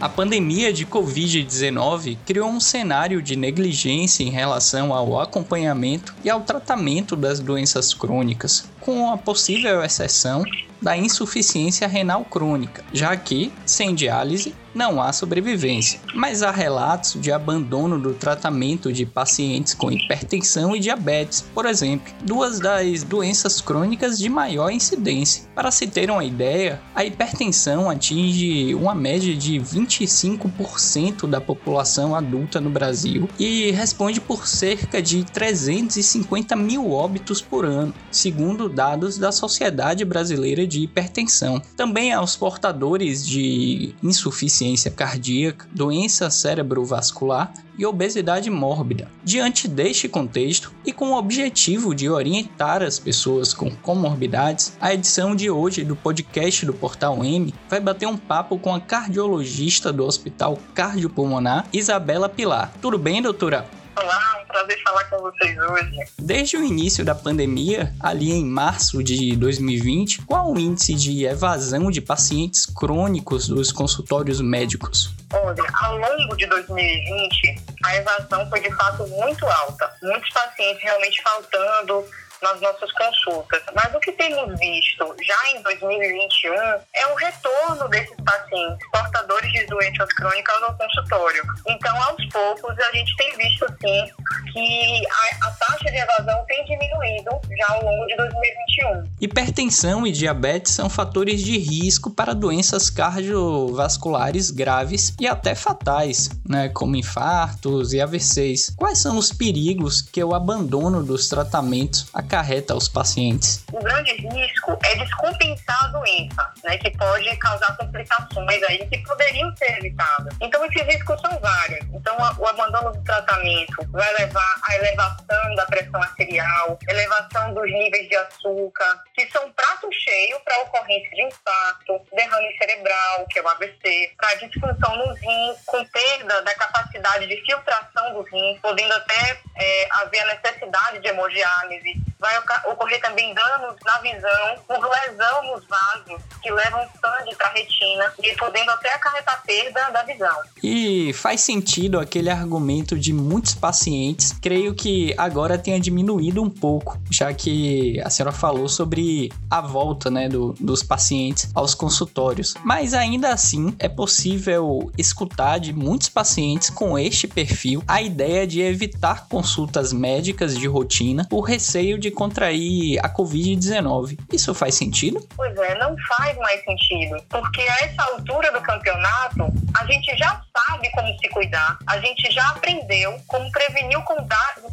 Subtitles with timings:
[0.00, 6.42] A pandemia de Covid-19 criou um cenário de negligência em relação ao acompanhamento e ao
[6.42, 10.44] tratamento das doenças crônicas, com a possível exceção
[10.80, 15.98] da insuficiência renal crônica, já que, sem diálise, não há sobrevivência.
[16.14, 22.14] Mas há relatos de abandono do tratamento de pacientes com hipertensão e diabetes, por exemplo,
[22.22, 25.42] duas das doenças crônicas de maior incidência.
[25.52, 32.60] Para se ter uma ideia, a hipertensão atinge uma média de 25% da população adulta
[32.60, 39.32] no Brasil e responde por cerca de 350 mil óbitos por ano, segundo dados da
[39.32, 41.60] Sociedade Brasileira de Hipertensão.
[41.76, 49.08] Também aos portadores de insuficiência cardíaca, doença cerebrovascular e obesidade mórbida.
[49.24, 55.34] Diante deste contexto e com o objetivo de orientar as pessoas com comorbidades, a edição
[55.34, 60.04] de hoje do podcast do Portal M vai bater um papo com a cardiologista do
[60.04, 62.72] Hospital Cardiopulmonar, Isabela Pilar.
[62.82, 63.66] Tudo bem, doutora?
[63.96, 64.27] Olá,
[64.58, 66.04] prazer falar com vocês hoje.
[66.18, 71.90] Desde o início da pandemia, ali em março de 2020, qual o índice de evasão
[71.90, 75.10] de pacientes crônicos dos consultórios médicos?
[75.32, 79.90] Olha, ao longo de 2020, a evasão foi de fato muito alta.
[80.02, 82.04] Muitos pacientes realmente faltando
[82.42, 83.62] nas nossas consultas.
[83.74, 86.54] Mas o que temos visto já em 2021
[86.94, 91.42] é o retorno desses pacientes portadores de doenças crônicas ao consultório.
[91.66, 94.12] Então, aos poucos, a gente tem visto sim
[94.52, 99.12] que a, a taxa de evasão tem diminuído já ao longo de 2021.
[99.20, 106.68] Hipertensão e diabetes são fatores de risco para doenças cardiovasculares graves e até fatais, né,
[106.68, 108.74] como infartos e AVCs.
[108.76, 113.64] Quais são os perigos que o abandono dos tratamentos acarreta aos pacientes?
[113.72, 119.54] O grande risco é descompensar a doença, né, que pode causar complicações aí que poderiam
[119.56, 120.36] ser evitadas.
[120.40, 121.84] Então, esses riscos são vários.
[121.94, 128.08] Então, o abandono do tratamento vai levar à elevação da pressão arterial, elevação dos níveis
[128.08, 133.48] de açúcar, que são prato cheio para ocorrência de infarto, derrame cerebral, que é o
[133.48, 139.40] AVC, para disfunção nos rins, com perda da capacidade de filtração do rim, podendo até
[139.56, 142.32] é, haver a necessidade de hemodiálise, vai
[142.70, 148.12] ocorrer também danos na visão por lesão nos vasos que levam sangue para a retina
[148.22, 150.36] e podendo até acarretar perda da visão.
[150.62, 156.98] E faz sentido aquele argumento de muitos pacientes, creio que agora tenha diminuído um pouco,
[157.10, 162.54] já que a senhora falou sobre a volta né, do, dos pacientes aos consultórios.
[162.64, 168.60] Mas ainda assim é possível escutar de muitos pacientes com este perfil a ideia de
[168.60, 174.18] evitar consultas médicas de rotina por receio de de contrair a Covid-19.
[174.32, 175.20] Isso faz sentido?
[175.36, 177.22] Pois é, não faz mais sentido.
[177.28, 182.30] Porque a essa altura do campeonato, a gente já sabe como se cuidar, a gente
[182.32, 184.68] já aprendeu como prevenir o contágio,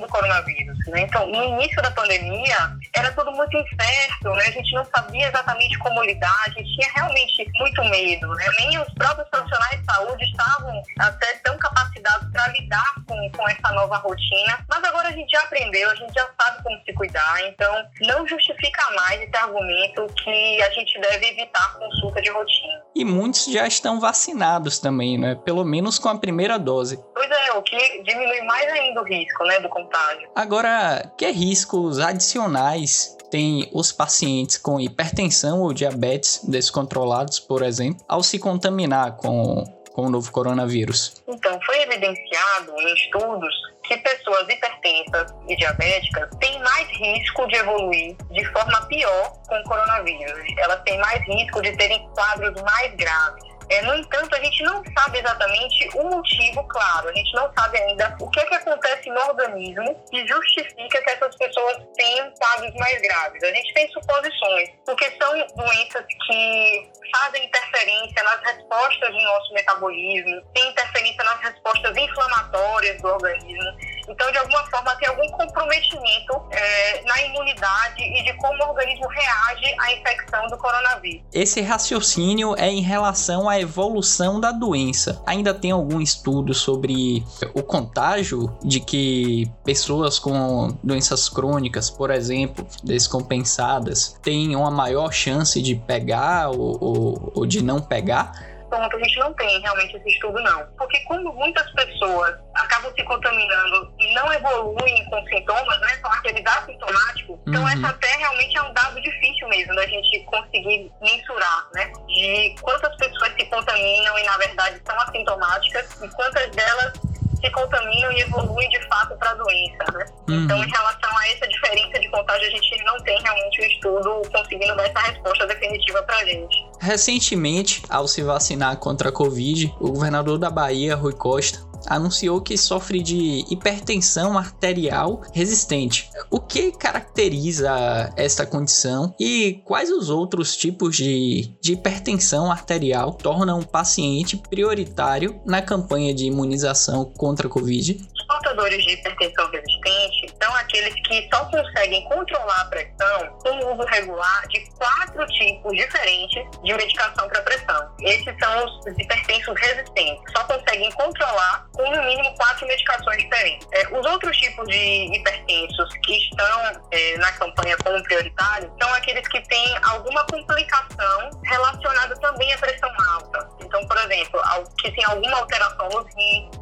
[0.00, 0.78] do coronavírus.
[0.88, 1.02] Né?
[1.02, 2.56] Então, no início da pandemia,
[2.94, 4.44] era tudo muito incerto, né?
[4.46, 8.28] a gente não sabia exatamente como lidar, a gente tinha realmente muito medo.
[8.28, 8.46] Né?
[8.58, 13.72] Nem os próprios profissionais de saúde estavam até tão capacitados para lidar com, com essa
[13.72, 14.58] nova rotina.
[14.68, 18.26] Mas agora a gente já aprendeu, a gente já sabe como se cuidar, então não
[18.26, 22.82] justifica mais esse argumento que a gente deve evitar consulta de rotina.
[22.94, 25.34] E muitos já estão vacinados também, né?
[25.44, 27.02] Pelo menos com a primeira dose.
[27.14, 30.28] Pois é, o que diminui mais ainda o risco, né, do contágio.
[30.34, 38.22] Agora, que riscos adicionais tem os pacientes com hipertensão ou diabetes descontrolados, por exemplo, ao
[38.22, 39.64] se contaminar com,
[39.96, 41.22] com o novo coronavírus?
[41.26, 48.14] Então, foi evidenciado em estudos que pessoas hipertensas e diabéticas têm mais risco de evoluir
[48.30, 50.44] de forma pior com o coronavírus.
[50.58, 53.42] Elas têm mais risco de terem quadros mais graves.
[53.68, 57.78] É, no entanto, a gente não sabe exatamente o motivo claro, a gente não sabe
[57.78, 62.72] ainda o que, é que acontece no organismo que justifica que essas pessoas tenham quadros
[62.74, 63.42] mais graves.
[63.42, 70.42] A gente tem suposições, porque são doenças que fazem interferência nas respostas do nosso metabolismo,
[70.54, 73.95] tem interferência nas respostas inflamatórias do organismo.
[74.08, 79.06] Então, de alguma forma, tem algum comprometimento é, na imunidade e de como o organismo
[79.08, 81.22] reage à infecção do coronavírus.
[81.32, 85.22] Esse raciocínio é em relação à evolução da doença.
[85.26, 87.24] Ainda tem algum estudo sobre
[87.54, 95.60] o contágio de que pessoas com doenças crônicas, por exemplo, descompensadas, têm uma maior chance
[95.60, 98.55] de pegar ou, ou, ou de não pegar?
[98.68, 100.66] Ponto a gente não tem realmente esse estudo, não.
[100.78, 105.98] Porque como muitas pessoas acabam se contaminando e não evoluem com sintomas, né?
[106.00, 107.38] São aqueles assintomáticos.
[107.46, 107.68] Então, uhum.
[107.68, 111.92] essa até realmente é um dado difícil mesmo da gente conseguir mensurar, né?
[112.06, 116.92] De quantas pessoas se contaminam e, na verdade, são assintomáticas e quantas delas
[117.40, 120.06] se contaminam e evoluem de fato para a doença, né?
[120.28, 120.44] Uhum.
[120.44, 124.22] Então, em relação a essa diferença de contágio, a gente não tem realmente um estudo
[124.32, 126.65] conseguindo dar essa resposta definitiva para a gente.
[126.78, 132.56] Recentemente, ao se vacinar contra a Covid, o governador da Bahia, Rui Costa, anunciou que
[132.56, 136.10] sofre de hipertensão arterial resistente.
[136.30, 143.60] O que caracteriza esta condição e quais os outros tipos de, de hipertensão arterial tornam
[143.60, 147.98] um paciente prioritário na campanha de imunização contra a Covid?
[148.36, 153.88] Portadores de hipertensão resistente são aqueles que só conseguem controlar a pressão com o uso
[153.88, 157.90] regular de quatro tipos diferentes de medicação para pressão.
[158.02, 160.32] Esses são os hipertensos resistentes.
[160.36, 163.66] Só conseguem controlar com no mínimo quatro medicações diferentes.
[163.72, 169.26] É, os outros tipos de hipertensos que estão é, na campanha como prioritários são aqueles
[169.28, 173.48] que têm alguma complicação relacionada também à pressão alta.
[173.62, 174.40] Então, por exemplo,
[174.78, 176.55] que tem alguma alteração nos rins,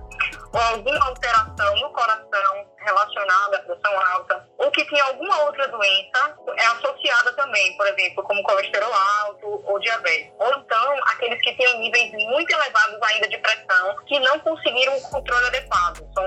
[0.54, 6.36] ou alguma alteração no coração relacionada à pressão alta, ou que tem alguma outra doença
[6.56, 10.32] é associada também, por exemplo, como colesterol alto ou diabetes.
[10.38, 15.00] Ou então, aqueles que têm níveis muito elevados ainda de pressão, que não conseguiram um
[15.00, 16.06] controle adequado.
[16.14, 16.24] São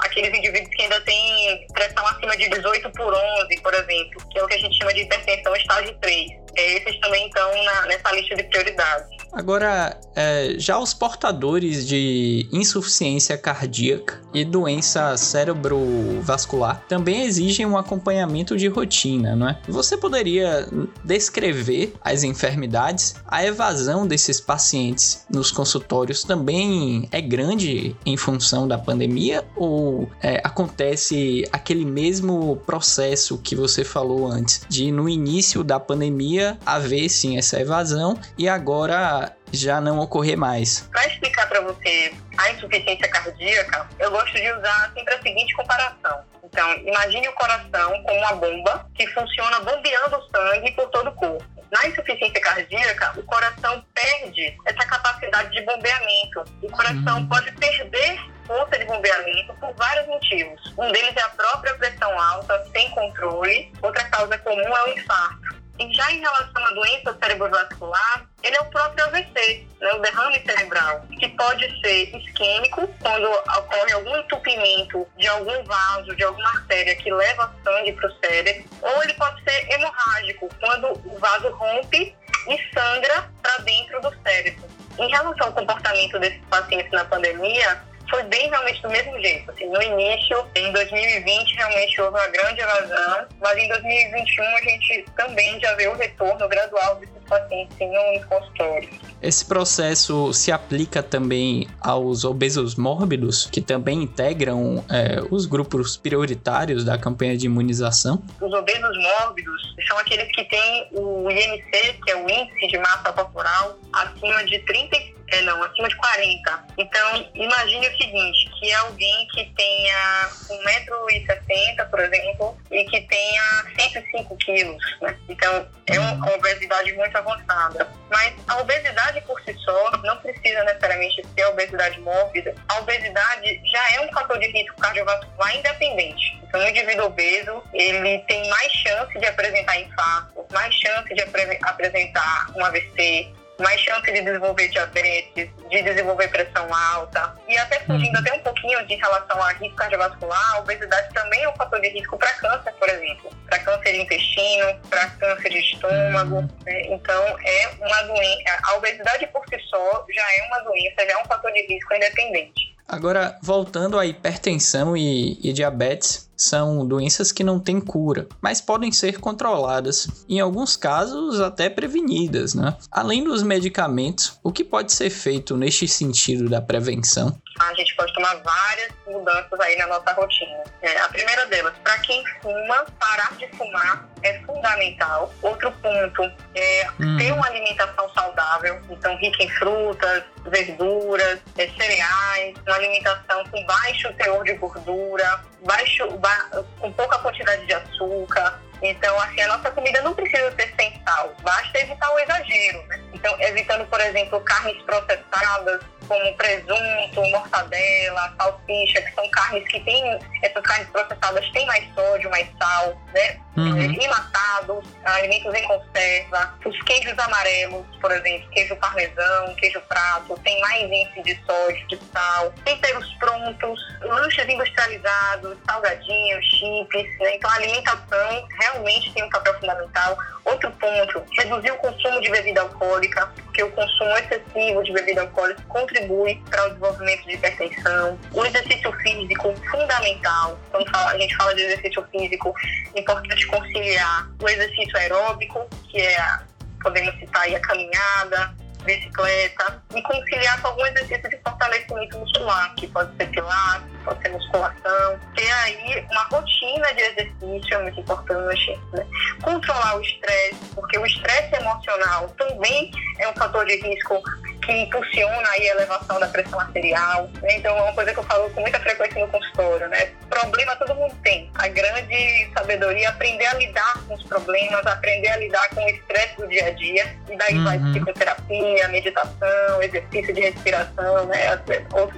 [0.00, 4.42] aqueles indivíduos que ainda têm pressão acima de 18 por 11, por exemplo, que é
[4.42, 6.30] o que a gente chama de hipertensão estágio 3.
[6.56, 9.17] Esses também estão na, nessa lista de prioridades.
[9.32, 18.56] Agora, é, já os portadores de insuficiência cardíaca e doença cerebrovascular também exigem um acompanhamento
[18.56, 19.58] de rotina, não é?
[19.68, 20.68] Você poderia
[21.04, 23.16] descrever as enfermidades?
[23.26, 30.40] A evasão desses pacientes nos consultórios também é grande em função da pandemia ou é,
[30.44, 37.36] acontece aquele mesmo processo que você falou antes, de no início da pandemia haver sim
[37.36, 39.17] essa evasão e agora
[39.52, 40.88] já não ocorrer mais.
[40.92, 46.20] Para explicar para você a insuficiência cardíaca, eu gosto de usar sempre a seguinte comparação.
[46.44, 51.14] Então, imagine o coração como uma bomba que funciona bombeando o sangue por todo o
[51.14, 51.44] corpo.
[51.70, 56.44] Na insuficiência cardíaca, o coração perde essa capacidade de bombeamento.
[56.62, 57.28] O coração uhum.
[57.28, 60.74] pode perder força de bombeamento por vários motivos.
[60.78, 63.70] Um deles é a própria pressão alta, sem controle.
[63.82, 65.58] Outra causa comum é o infarto.
[65.78, 70.42] E já em relação à doença cerebrovascular, ele é o próprio AVC, né, o derrame
[70.44, 76.96] cerebral, que pode ser isquêmico, quando ocorre algum entupimento de algum vaso, de alguma artéria
[76.96, 82.14] que leva sangue para o cérebro, ou ele pode ser hemorrágico, quando o vaso rompe
[82.48, 84.64] e sangra para dentro do cérebro.
[84.98, 89.50] Em relação ao comportamento desses pacientes na pandemia, foi bem realmente do mesmo jeito.
[89.50, 95.04] Assim, no início, em 2020, realmente houve uma grande evasão, mas em 2021 a gente
[95.16, 98.90] também já vê o retorno gradual desses pacientes em consultórios.
[99.20, 106.84] Esse processo se aplica também aos obesos mórbidos, que também integram é, os grupos prioritários
[106.84, 108.22] da campanha de imunização?
[108.40, 113.12] Os obesos mórbidos são aqueles que têm o IMC, que é o índice de massa
[113.12, 116.64] corporal, acima de 35 é, não, acima de 40.
[116.78, 124.36] Então, imagine o seguinte, que alguém que tenha 1,60m, por exemplo, e que tenha 105
[124.38, 125.16] quilos, né?
[125.28, 127.88] Então, é uma obesidade muito avançada.
[128.10, 132.54] Mas a obesidade por si só não precisa necessariamente ser obesidade mórbida.
[132.68, 136.38] A obesidade já é um fator de risco cardiovascular independente.
[136.42, 141.58] Então, o indivíduo obeso, ele tem mais chance de apresentar infarto, mais chance de apre
[141.62, 147.34] apresentar um AVC, mais chance de desenvolver diabetes, de desenvolver pressão alta.
[147.48, 148.20] E até fugindo uhum.
[148.20, 151.88] até um pouquinho de relação a risco cardiovascular, a obesidade também é um fator de
[151.88, 153.30] risco para câncer, por exemplo.
[153.46, 156.36] Para câncer de intestino, para câncer de estômago.
[156.36, 156.48] Uhum.
[156.64, 156.82] Né?
[156.86, 158.58] Então, é uma doença.
[158.64, 161.94] A obesidade por si só já é uma doença, já é um fator de risco
[161.94, 162.77] independente.
[162.88, 168.90] Agora, voltando à hipertensão e, e, diabetes, são doenças que não têm cura, mas podem
[168.92, 172.76] ser controladas, em alguns casos até prevenidas, né?
[172.90, 177.36] Além dos medicamentos, o que pode ser feito neste sentido da prevenção?
[177.60, 180.62] A gente pode tomar várias mudanças aí na nossa rotina.
[180.80, 185.34] É, a primeira delas, para quem fuma, parar de fumar é fundamental.
[185.42, 186.22] Outro ponto
[186.54, 187.16] é hum.
[187.16, 194.12] ter uma alimentação saudável, então rica em frutas, verduras, é, cereais, uma alimentação com baixo
[194.14, 198.60] teor de gordura, baixo, ba com pouca quantidade de açúcar.
[198.80, 203.00] Então, assim, a nossa comida não precisa ser sem sal, basta evitar o exagero, né?
[203.12, 210.18] Então, evitando, por exemplo, carnes processadas, como presunto, mortadela, salsicha, que são carnes que têm,
[210.42, 213.38] essas carnes processadas têm mais sódio, mais sal, né?
[213.56, 213.78] Uhum.
[213.78, 220.84] Enlatados, alimentos em conserva, os queijos amarelos, por exemplo, queijo parmesão, queijo prato, tem mais
[220.84, 227.36] índice de sódio, de sal, temperos prontos, lanches industrializados, salgadinhos, chips, né?
[227.36, 230.16] Então a alimentação realmente tem um papel fundamental.
[230.44, 235.62] Outro ponto, reduzir o consumo de bebida alcoólica, porque o consumo excessivo de bebida alcoólica
[235.68, 238.18] contribui para o desenvolvimento de hipertensão.
[238.32, 240.58] O exercício físico, fundamental.
[240.70, 242.54] Quando a gente fala de exercício físico,
[242.94, 246.38] é importante conciliar o exercício aeróbico, que é,
[246.80, 248.54] podemos citar aí a caminhada,
[248.88, 254.30] bicicleta, e conciliar com algum exercício de fortalecimento muscular, que pode ser pilates, pode ser
[254.30, 255.20] musculação.
[255.36, 258.80] Ter aí uma rotina de exercício é muito importante.
[258.94, 259.06] Né?
[259.42, 264.22] Controlar o estresse, porque o estresse emocional também é um fator de risco
[264.68, 267.30] que impulsiona aí a elevação da pressão arterial.
[267.40, 267.56] Né?
[267.56, 270.10] Então, é uma coisa que eu falo com muita frequência no consultório, né?
[270.28, 271.50] Problema todo mundo tem.
[271.54, 275.88] A grande sabedoria é aprender a lidar com os problemas, aprender a lidar com o
[275.88, 277.16] estresse do dia a dia.
[277.30, 277.64] E daí uhum.
[277.64, 281.58] vai psicoterapia, meditação, exercício de respiração, né?
[281.92, 282.17] Ou qualquer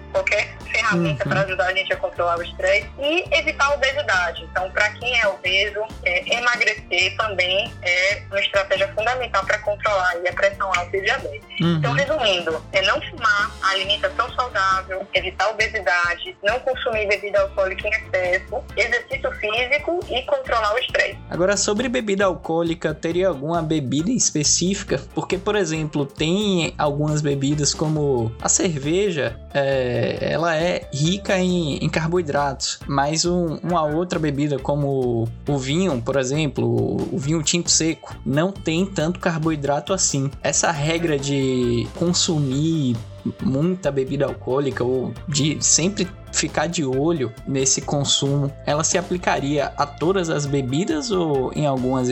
[0.91, 1.31] ferramenta uhum.
[1.31, 4.43] para ajudar a gente a controlar o estresse e evitar a obesidade.
[4.51, 10.33] Então, para quem é obeso, é, emagrecer também é uma estratégia fundamental para controlar a
[10.33, 11.61] pressão alta e diabetes.
[11.61, 11.77] Uhum.
[11.77, 17.91] Então, resumindo, é não fumar, alimentação saudável, evitar a obesidade, não consumir bebida alcoólica em
[17.91, 21.19] excesso, exercício físico e controlar o estresse.
[21.31, 25.01] Agora, sobre bebida alcoólica, teria alguma bebida específica?
[25.15, 31.89] Porque, por exemplo, tem algumas bebidas como a cerveja, é, ela é rica em, em
[31.89, 38.15] carboidratos, mas um, uma outra bebida como o vinho, por exemplo, o vinho tinto seco,
[38.25, 40.31] não tem tanto carboidrato assim.
[40.43, 42.97] Essa regra de consumir
[43.43, 49.87] muita bebida alcoólica ou de sempre ficar de olho nesse consumo, ela se aplicaria a
[49.87, 52.09] todas as bebidas ou em algumas,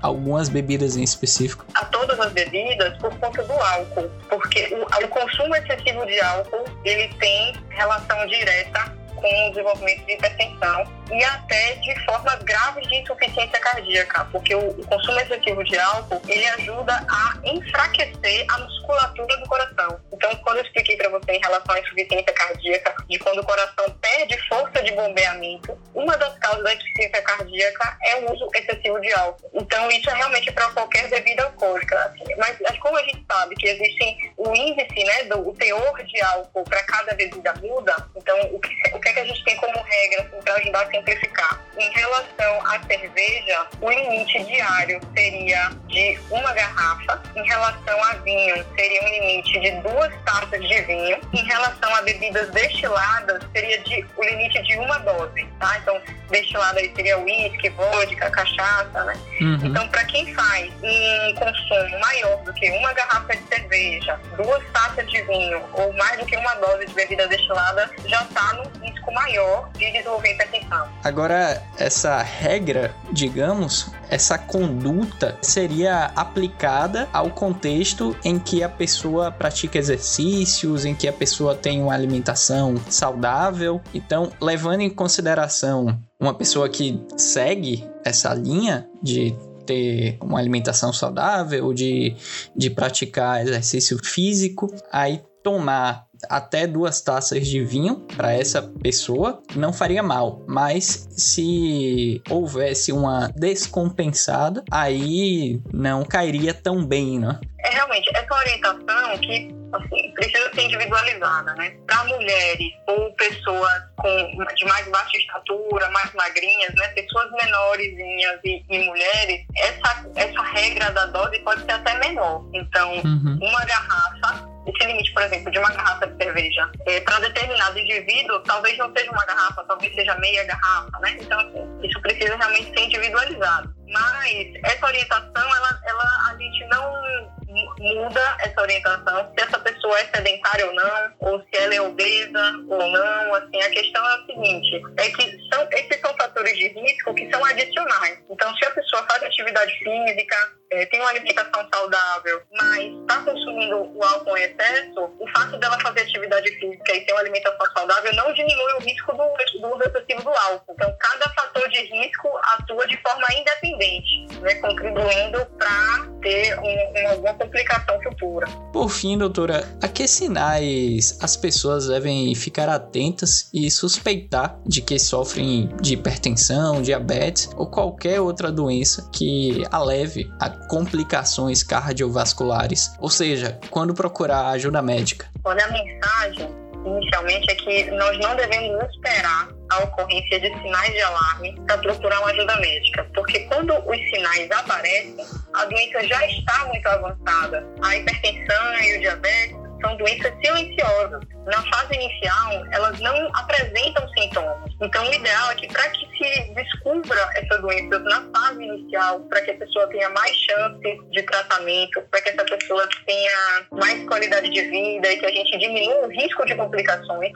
[0.00, 1.66] algumas bebidas em específico?
[1.74, 6.64] A todas as bebidas por conta do álcool, porque o, o consumo excessivo de álcool
[6.84, 12.96] ele tem relação direta com o desenvolvimento de hipertensão e até de formas graves de
[12.96, 19.48] insuficiência cardíaca, porque o, consumo excessivo de álcool ele ajuda a enfraquecer a musculatura do
[19.48, 20.00] coração.
[20.12, 23.90] Então, quando eu expliquei para você em relação à insuficiência cardíaca, de quando o coração
[24.00, 29.12] perde força de bombeamento, uma das causas da insuficiência cardíaca é o uso excessivo de
[29.12, 29.50] álcool.
[29.54, 31.98] Então, isso é realmente para qualquer bebida alcoólica.
[31.98, 32.34] Assim.
[32.36, 36.20] Mas, mas, como a gente sabe que existe o índice, né, do o teor de
[36.20, 39.56] álcool para cada bebida muda, então o que, o que, é que a gente tem
[39.56, 41.60] como regra assim, para ajudar a simplificar?
[41.76, 47.22] Em relação à cerveja, o limite diário seria de uma garrafa.
[47.36, 51.18] Em relação a vinho, seria um limite de duas taças de vinho.
[51.32, 55.78] Em relação a bebidas destiladas, seria de, o limite de uma dose, tá?
[55.78, 56.00] Então,
[56.30, 59.14] destilado aí seria uísque, vodka, cachaça, né?
[59.40, 59.60] Uhum.
[59.66, 65.08] Então, para quem faz um consumo maior do que uma garrafa de cerveja, duas taças
[65.10, 68.68] de vinho ou mais do que uma dose de bebida destilada, já está no
[69.12, 70.88] maior de desenvolver hipertensão.
[71.02, 79.78] Agora, essa regra, digamos, essa conduta seria aplicada ao contexto em que a pessoa pratica
[79.78, 83.80] exercícios, em que a pessoa tem uma alimentação saudável.
[83.92, 89.36] Então, levando em consideração uma pessoa que segue essa linha de
[89.66, 92.16] ter uma alimentação saudável, de,
[92.56, 99.72] de praticar exercício físico, aí tomar até duas taças de vinho para essa pessoa não
[99.72, 107.38] faria mal, mas se houvesse uma descompensada, aí não cairia tão bem, né?
[107.64, 111.76] É realmente essa orientação que assim, precisa ser individualizada, né?
[111.86, 116.88] Para mulheres ou pessoas com, de mais baixa estatura, mais magrinhas, né?
[116.88, 122.44] Pessoas menorzinhas e, e mulheres, essa, essa regra da dose pode ser até menor.
[122.54, 123.38] Então, uhum.
[123.42, 128.40] uma garrafa esse limite, por exemplo, de uma garrafa de cerveja é, para determinado indivíduo,
[128.40, 131.16] talvez não seja uma garrafa, talvez seja meia garrafa, né?
[131.20, 133.74] Então, assim, isso precisa realmente ser individualizado.
[133.88, 137.38] Mas essa orientação, ela, ela, a gente não
[137.78, 142.52] muda essa orientação, se essa pessoa é sedentária ou não, ou se ela é obesa
[142.68, 143.34] ou não.
[143.34, 147.30] Assim, a questão é a seguinte: é que são, esses são fatores de risco que
[147.30, 148.18] são adicionais.
[148.30, 150.36] Então, se a pessoa faz atividade física,
[150.70, 155.78] é, tem uma alimentação saudável, mas está consumindo o álcool em excesso, o fato dela
[155.80, 159.82] fazer atividade física e ter uma alimentação saudável não diminui o risco do, do uso
[159.82, 160.74] excessivo do álcool.
[160.74, 167.34] Então, cada fator de risco atua de forma independente, né, contribuindo para ter um, alguma
[167.34, 168.46] complicação futura.
[168.72, 174.98] Por fim, doutora, a que sinais as pessoas devem ficar atentas e suspeitar de que
[174.98, 182.92] sofrem de hipertensão, diabetes ou qualquer outra doença que a leve a complicações cardiovasculares?
[182.98, 185.26] Ou seja, quando procurar ajuda médica?
[185.44, 191.00] Olha, a mensagem inicialmente é que nós não devemos esperar a ocorrência de sinais de
[191.00, 196.66] alarme para procurar uma ajuda médica, porque quando os sinais aparecem, a doença já está
[196.66, 197.66] muito avançada.
[197.82, 201.20] A hipertensão e o diabetes são doenças silenciosas.
[201.46, 204.70] Na fase inicial, elas não apresentam sintomas.
[204.80, 209.40] Então, o ideal é que, para que se descubra essas doenças na fase inicial, para
[209.42, 214.50] que a pessoa tenha mais chance de tratamento, para que essa pessoa tenha mais qualidade
[214.50, 217.32] de vida e que a gente diminua o risco de complicações,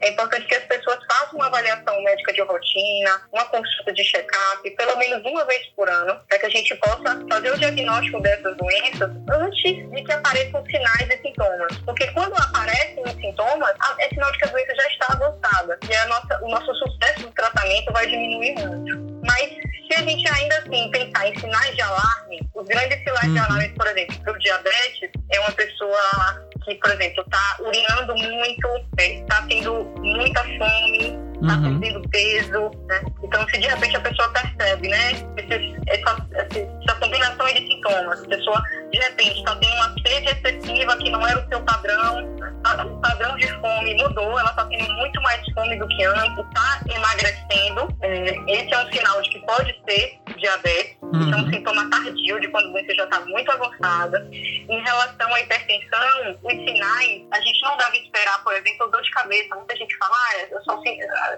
[0.00, 4.70] é importante que as pessoas façam uma avaliação médica de rotina, uma consulta de check-up,
[4.70, 8.56] pelo menos uma vez por ano, para que a gente possa fazer o diagnóstico dessas
[8.56, 11.76] doenças antes de que apareçam sinais e sintomas.
[11.84, 15.94] Porque quando aparecem os sintomas, é sinal de que a doença já está avançada e
[15.94, 19.09] a nossa, o nosso sucesso do tratamento vai diminuir muito.
[19.24, 23.34] Mas se a gente ainda assim pensar em sinais de alarme, os grandes sinais uhum.
[23.34, 28.14] de alarme, por exemplo, para o diabetes, é uma pessoa que, por exemplo, está urinando
[28.14, 31.80] muito, está tendo muita fome, está uhum.
[31.80, 32.70] perdendo peso.
[32.86, 33.00] Né?
[33.22, 38.28] Então, se de repente a pessoa percebe, né, esse, essa, essa combinação de sintomas, a
[38.28, 42.36] pessoa de repente está tendo uma sede excessiva que não era o seu padrão,
[42.84, 46.80] o padrão de fome mudou, ela está tendo muito mais fome do que antes, está
[46.94, 47.96] emagrecendo.
[48.02, 51.20] É, esse é um sinal de que pode ser diabetes, uhum.
[51.20, 51.50] isso é um uhum.
[51.50, 54.28] sintoma tardio de quando doença já está muito avançada.
[54.32, 59.10] Em relação à hipertensão, os sinais, a gente não deve esperar, por exemplo, dor de
[59.10, 59.54] cabeça.
[59.54, 60.82] Muita gente fala, ah, eu só,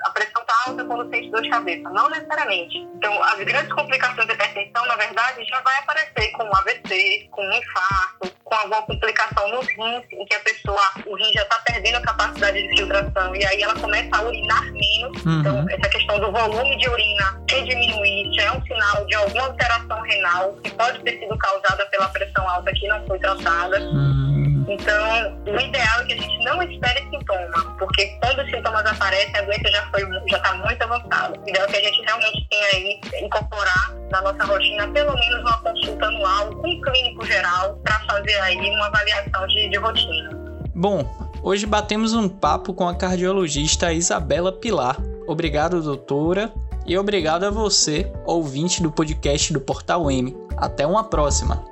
[0.04, 0.31] a pressão
[0.72, 1.88] alta quando sente dor de cabeça.
[1.90, 2.78] Não necessariamente.
[2.96, 7.52] Então, as grandes complicações da hipertensão, na verdade, já vai aparecer com AVC, com um
[7.52, 11.96] infarto, com alguma complicação nos rins, em que a pessoa, o rim já está perdendo
[11.96, 15.24] a capacidade de filtração e aí ela começa a urinar menos.
[15.24, 15.40] Uhum.
[15.40, 19.44] Então, essa questão do volume de urina é diminuir, já é um sinal de alguma
[19.44, 23.80] alteração renal que pode ter sido causada pela pressão alta que não foi tratada.
[23.80, 24.31] Uhum.
[24.68, 29.36] Então, o ideal é que a gente não espere sintoma, porque quando os sintomas aparecem,
[29.36, 31.38] a doença já foi já está muito avançada.
[31.38, 35.40] O ideal é que a gente realmente tenha aí incorporar na nossa rotina pelo menos
[35.40, 40.30] uma consulta anual com um clínico geral para fazer aí uma avaliação de, de rotina.
[40.74, 41.04] Bom,
[41.42, 44.96] hoje batemos um papo com a cardiologista Isabela Pilar.
[45.26, 46.52] Obrigado, doutora,
[46.86, 50.36] e obrigado a você, ouvinte do podcast do Portal M.
[50.56, 51.71] Até uma próxima!